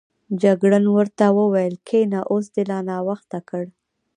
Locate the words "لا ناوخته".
2.69-3.39